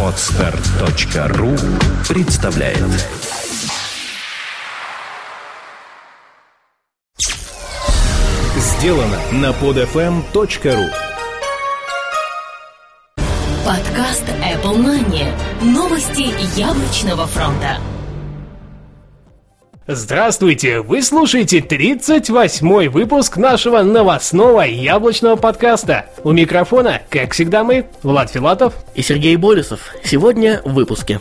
[0.00, 1.56] Отстар.ру
[2.08, 2.78] представляет
[8.56, 10.88] Сделано на podfm.ru
[13.64, 15.26] Подкаст Apple Money.
[15.62, 17.78] Новости яблочного фронта.
[19.86, 20.80] Здравствуйте!
[20.80, 26.06] Вы слушаете 38-й выпуск нашего новостного яблочного подкаста.
[26.22, 29.94] У микрофона, как всегда, мы, Влад Филатов и Сергей Болесов.
[30.02, 31.20] Сегодня в выпуске.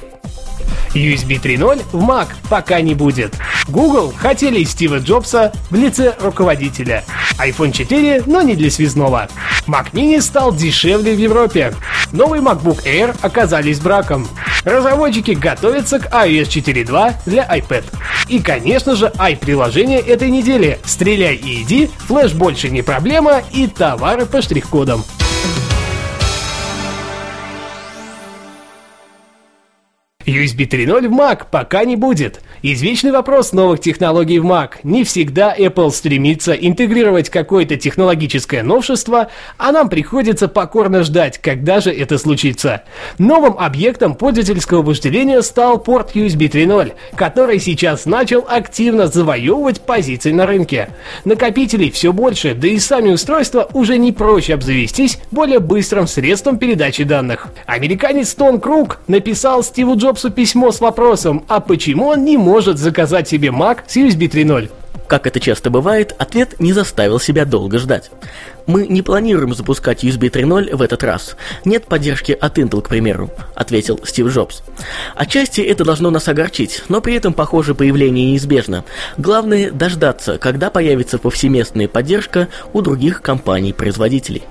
[0.93, 3.35] USB 3.0 в Mac пока не будет.
[3.67, 7.03] Google хотели Стива Джобса в лице руководителя.
[7.39, 9.29] iPhone 4, но не для связного.
[9.67, 11.73] Mac Mini стал дешевле в Европе.
[12.11, 14.27] Новый MacBook Air оказались браком.
[14.63, 17.83] Разработчики готовятся к iOS 4.2 для iPad.
[18.27, 20.79] И, конечно же, i-приложение этой недели.
[20.85, 25.03] Стреляй и иди, флеш больше не проблема и товары по штрих-кодам.
[30.25, 32.39] USB 3.0 в Mac пока не будет.
[32.61, 34.75] Извечный вопрос новых технологий в Mac.
[34.83, 41.91] Не всегда Apple стремится интегрировать какое-то технологическое новшество, а нам приходится покорно ждать, когда же
[41.91, 42.83] это случится.
[43.17, 50.45] Новым объектом пользовательского вожделения стал порт USB 3.0, который сейчас начал активно завоевывать позиции на
[50.45, 50.89] рынке.
[51.25, 57.03] Накопителей все больше, да и сами устройства уже не проще обзавестись более быстрым средством передачи
[57.03, 57.47] данных.
[57.65, 62.77] Американец Тон Круг написал Стиву Джобсу Джобсу письмо с вопросом, а почему он не может
[62.77, 64.69] заказать себе Mac с USB 3.0?
[65.07, 68.11] Как это часто бывает, ответ не заставил себя долго ждать.
[68.67, 71.35] Мы не планируем запускать USB 3.0 в этот раз.
[71.65, 74.61] Нет поддержки от Intel, к примеру, ответил Стив Джобс.
[75.15, 78.85] Отчасти это должно нас огорчить, но при этом, похоже, появление неизбежно.
[79.17, 84.43] Главное дождаться, когда появится повсеместная поддержка у других компаний-производителей.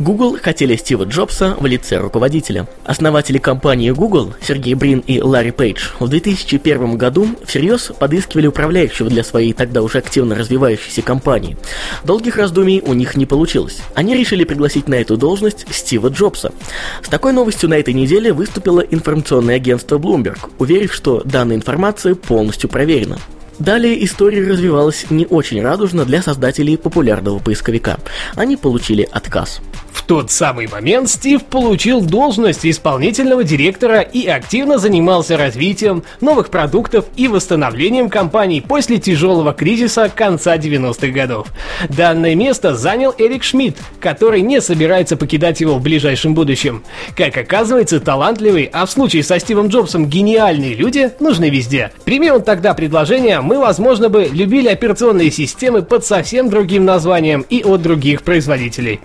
[0.00, 2.66] Google хотели Стива Джобса в лице руководителя.
[2.84, 9.22] Основатели компании Google, Сергей Брин и Ларри Пейдж, в 2001 году всерьез подыскивали управляющего для
[9.22, 11.58] своей тогда уже активно развивающейся компании.
[12.02, 13.82] Долгих раздумий у них не получилось.
[13.94, 16.50] Они решили пригласить на эту должность Стива Джобса.
[17.02, 22.70] С такой новостью на этой неделе выступило информационное агентство Bloomberg, уверив, что данная информация полностью
[22.70, 23.18] проверена.
[23.58, 27.98] Далее история развивалась не очень радужно для создателей популярного поисковика.
[28.34, 29.60] Они получили отказ.
[30.10, 37.28] Тот самый момент Стив получил должность исполнительного директора и активно занимался развитием новых продуктов и
[37.28, 41.46] восстановлением компаний после тяжелого кризиса конца 90-х годов.
[41.88, 46.82] Данное место занял Эрик Шмидт, который не собирается покидать его в ближайшем будущем.
[47.16, 51.92] Как оказывается, талантливые, а в случае со Стивом Джобсом гениальные люди нужны везде.
[52.04, 57.62] Прими он тогда предложение, мы, возможно, бы любили операционные системы под совсем другим названием и
[57.62, 58.98] от других производителей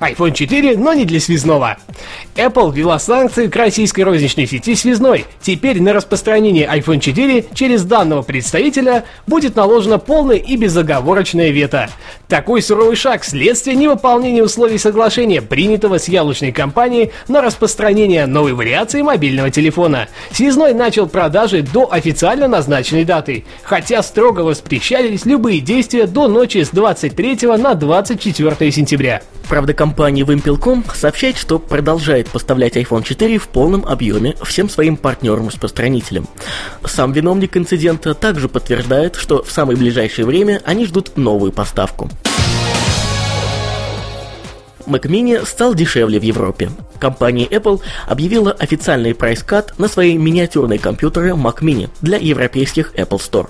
[0.00, 1.78] iPhone 4, но не для связного.
[2.34, 5.24] Apple ввела санкции к российской розничной сети связной.
[5.40, 11.88] Теперь на распространение iPhone 4 через данного представителя будет наложено полное и безоговорочное вето.
[12.28, 19.00] Такой суровый шаг– следствие невыполнения условий соглашения, принятого с яблочной компанией на распространение новой вариации
[19.00, 20.08] мобильного телефона.
[20.30, 26.70] Связной начал продажи до официально назначенной даты, хотя строго воспрещались любые действия до ночи с
[26.70, 29.22] 23 на 24 сентября.
[29.48, 36.26] Правда, компания Wimpel.com сообщает, что продолжает поставлять iPhone 4 в полном объеме всем своим партнерам-распространителям.
[36.84, 42.10] Сам виновник инцидента также подтверждает, что в самое ближайшее время они ждут новую поставку.
[44.86, 46.70] Mac Mini стал дешевле в Европе.
[46.98, 53.48] Компания Apple объявила официальный прайс-кат на свои миниатюрные компьютеры Mac Mini для европейских Apple Store.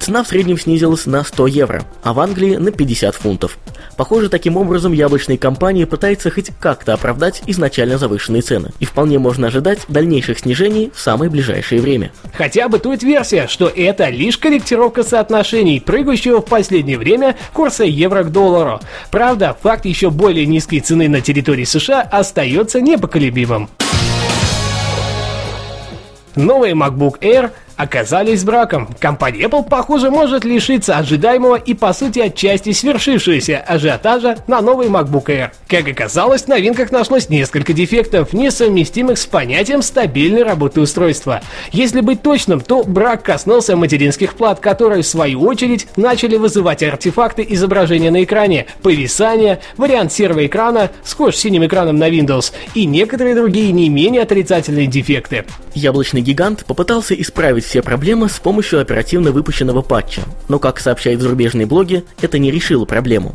[0.00, 3.58] Цена в среднем снизилась на 100 евро, а в Англии на 50 фунтов.
[3.96, 9.48] Похоже, таким образом яблочная компания пытается хоть как-то оправдать изначально завышенные цены, и вполне можно
[9.48, 12.10] ожидать дальнейших снижений в самое ближайшее время.
[12.34, 18.32] Хотя бытует версия, что это лишь корректировка соотношений прыгающего в последнее время курса евро к
[18.32, 18.80] доллару.
[19.10, 23.68] Правда, факт еще более низкой цены на территории США остается непоколебимым.
[26.36, 28.88] Новый MacBook Air оказались браком.
[28.98, 35.26] Компания Apple, похоже, может лишиться ожидаемого и, по сути, отчасти свершившегося ажиотажа на новый MacBook
[35.26, 35.50] Air.
[35.68, 41.40] Как оказалось, в новинках нашлось несколько дефектов, несовместимых с понятием стабильной работы устройства.
[41.72, 47.44] Если быть точным, то брак коснулся материнских плат, которые, в свою очередь, начали вызывать артефакты
[47.48, 53.34] изображения на экране, повисание, вариант серого экрана, схож с синим экраном на Windows, и некоторые
[53.34, 55.44] другие не менее отрицательные дефекты.
[55.74, 61.20] Яблочный гигант попытался исправить исправить все проблемы с помощью оперативно выпущенного патча, но, как сообщают
[61.20, 63.34] зарубежные блоги, это не решило проблему.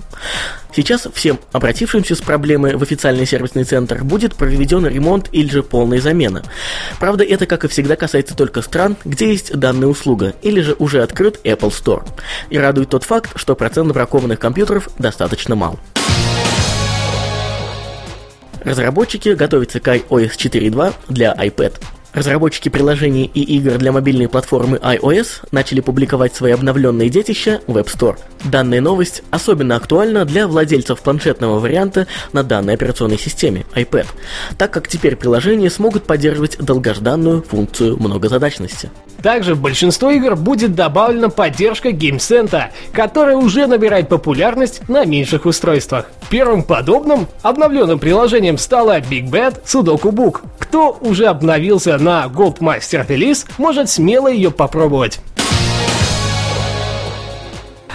[0.75, 6.01] Сейчас всем обратившимся с проблемой в официальный сервисный центр будет проведен ремонт или же полная
[6.01, 6.43] замена.
[6.99, 11.01] Правда, это, как и всегда, касается только стран, где есть данная услуга, или же уже
[11.01, 12.05] открыт Apple Store.
[12.49, 15.79] И радует тот факт, что процент бракованных компьютеров достаточно мал.
[18.63, 21.73] Разработчики готовятся к iOS 4.2 для iPad.
[22.17, 27.95] Разработчики приложений и игр для мобильной платформы iOS начали публиковать свои обновленные детища в App
[27.95, 28.17] Store.
[28.43, 34.07] Данная новость особенно актуальна для владельцев планшетного варианта на данной операционной системе iPad,
[34.57, 38.89] так как теперь приложения смогут поддерживать долгожданную функцию многозадачности.
[39.21, 46.05] Также в большинство игр будет добавлена поддержка GameSense, которая уже набирает популярность на меньших устройствах.
[46.29, 50.41] Первым подобным обновленным приложением стало Big Bad Sudoku Book.
[50.59, 55.19] Кто уже обновился на Goldmaster Release, может смело ее попробовать.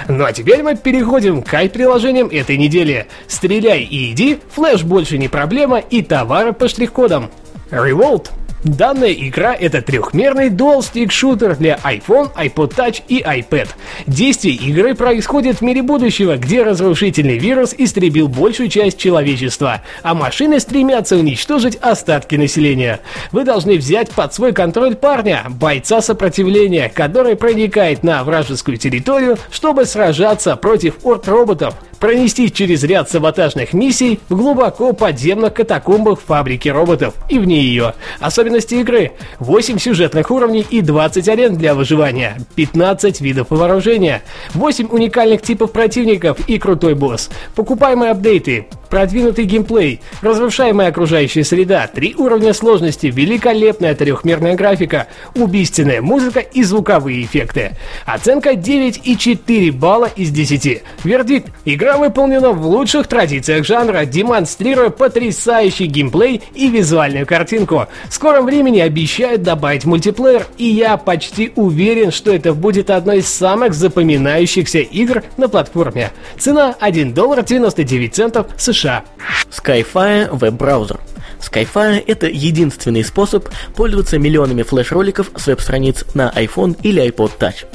[0.06, 3.06] Ну а теперь мы переходим к приложениям этой недели.
[3.26, 7.30] Стреляй и иди, флеш больше не проблема и товары по штрих-кодам.
[7.70, 8.28] Revolt
[8.64, 13.68] Данная игра это трехмерный dual-stick шутер для iPhone, iPod Touch и iPad.
[14.06, 20.60] Действие игры происходит в мире будущего, где разрушительный вирус истребил большую часть человечества, а машины
[20.60, 23.00] стремятся уничтожить остатки населения.
[23.32, 29.86] Вы должны взять под свой контроль парня, бойца сопротивления, который проникает на вражескую территорию, чтобы
[29.86, 37.38] сражаться против орд-роботов, пронести через ряд саботажных миссий в глубоко подземных катакомбах фабрики роботов и
[37.38, 37.94] вне ее.
[38.19, 39.12] Особенности игры.
[39.38, 46.40] 8 сюжетных уровней и 20 арен для выживания, 15 видов вооружения, 8 уникальных типов противников
[46.49, 54.56] и крутой босс, покупаемые апдейты, продвинутый геймплей, разрушаемая окружающая среда, три уровня сложности, великолепная трехмерная
[54.56, 55.06] графика,
[55.37, 57.76] убийственная музыка и звуковые эффекты.
[58.06, 60.82] Оценка 9,4 балла из 10.
[61.05, 61.48] Вердикт.
[61.64, 67.86] Игра выполнена в лучших традициях жанра, демонстрируя потрясающий геймплей и визуальную картинку.
[68.08, 73.28] В скором времени обещают добавить мультиплеер, и я почти уверен, что это будет одной из
[73.28, 76.10] самых запоминающихся игр на платформе.
[76.38, 78.46] Цена 1 доллар 99 центов.
[78.56, 79.04] США.
[79.50, 81.00] Skyfire веб-браузер.
[81.42, 87.66] Skyfire— это единственный способ пользоваться миллионами флеш-роликов с веб-страниц на iPhone или iPod Touch.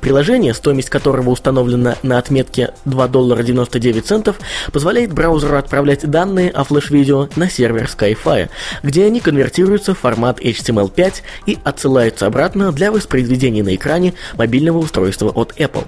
[0.00, 4.36] Приложение, стоимость которого установлена на отметке 2 доллара 99 центов,
[4.72, 8.48] позволяет браузеру отправлять данные о флеш-видео на сервер Skyfire,
[8.82, 11.14] где они конвертируются в формат HTML5
[11.46, 15.86] и отсылаются обратно для воспроизведения на экране мобильного устройства от Apple.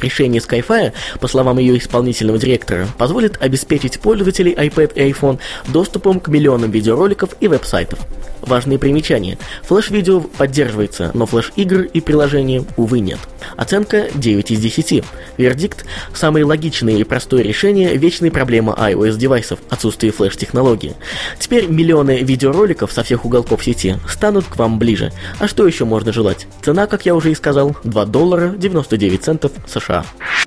[0.00, 5.38] Решение Skyfire, по словам ее исполнительного директора, позволит обеспечить пользователей iPad и iPhone
[5.68, 8.00] доступом к миллионам видеороликов и веб-сайтов.
[8.42, 9.38] Важные примечания.
[9.64, 13.18] Флэш-видео поддерживается, но флэш-игр и приложения, увы, нет.
[13.56, 15.04] Оценка 9 из 10.
[15.36, 15.84] Вердикт–
[16.14, 20.94] самое логичное и простое решение вечной проблемы iOS-девайсов– отсутствие флеш-технологии.
[21.38, 25.12] Теперь миллионы видеороликов со всех уголков сети станут к вам ближе.
[25.38, 26.46] А что еще можно желать?
[26.62, 30.04] Цена, как я уже и сказал, 2 доллара 99 центов США.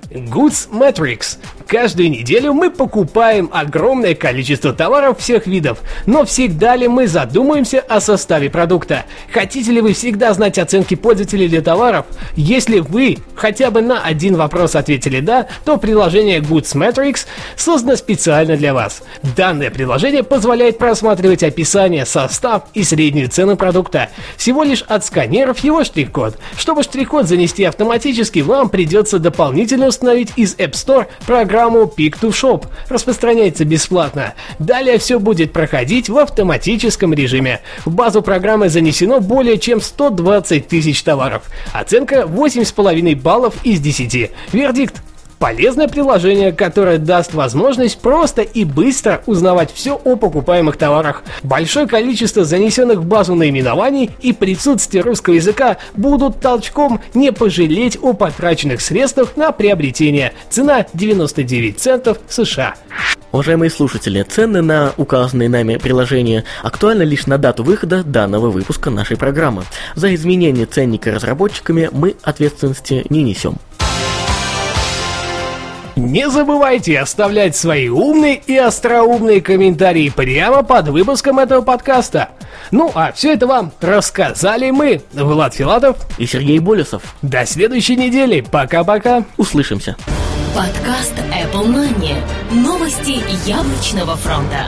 [0.10, 1.38] Goods Matrix.
[1.68, 8.00] Каждую неделю мы покупаем огромное количество товаров всех видов, но всегда ли мы задумаемся о
[8.00, 9.06] составе продукта?
[9.32, 12.06] Хотите ли вы всегда знать оценки пользователей для товаров?
[12.36, 17.26] Если вы хотя бы на один вопрос ответили «да», то приложение Goods Matrix
[17.56, 19.04] создано специально для вас.
[19.36, 26.38] Данное приложение позволяет просматривать описание, состав и среднюю цену продукта, всего лишь отсканировав его штрих-код.
[26.58, 31.08] Чтобы штрих-код занести автоматически, вам придется дополнительно установить из App Store
[31.54, 32.66] программу Pick to Shop.
[32.90, 34.34] Распространяется бесплатно.
[34.58, 37.62] Далее все будет проходить в автоматическом режиме.
[37.86, 41.44] В базу программы занесено более чем 120 тысяч товаров.
[41.72, 44.32] Оценка 8,5 баллов из 10.
[44.52, 45.04] Вердикт
[45.44, 51.22] Полезное приложение, которое даст возможность просто и быстро узнавать все о покупаемых товарах.
[51.44, 58.14] Большое количество занесенных в базу наименований и присутствие русского языка будут толчком не пожалеть о
[58.14, 60.32] потраченных средствах на приобретение.
[60.50, 62.76] Цена 99 центов США.
[63.34, 69.18] Уважаемые слушатели, цены на указанные нами приложения актуальны лишь на дату выхода данного выпуска нашей
[69.18, 69.64] программы.
[69.96, 73.58] За изменение ценника разработчиками мы ответственности не несем.
[75.96, 82.30] Не забывайте оставлять свои умные и остроумные комментарии прямо под выпуском этого подкаста.
[82.72, 87.16] Ну а все это вам рассказали мы, Влад Филатов и Сергей Болесов.
[87.22, 88.42] До следующей недели.
[88.42, 89.24] Пока-пока.
[89.38, 89.96] Услышимся.
[90.56, 92.16] Подкаст Apple Money.
[92.52, 94.68] Новости яблочного фронта.